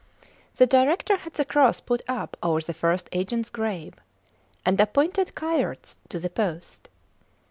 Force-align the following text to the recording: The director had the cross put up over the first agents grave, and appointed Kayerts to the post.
The 0.55 0.65
director 0.65 1.15
had 1.17 1.33
the 1.35 1.45
cross 1.45 1.79
put 1.79 2.01
up 2.07 2.35
over 2.41 2.59
the 2.59 2.73
first 2.73 3.07
agents 3.11 3.51
grave, 3.51 3.93
and 4.65 4.81
appointed 4.81 5.35
Kayerts 5.35 5.97
to 6.09 6.17
the 6.17 6.27
post. 6.31 6.89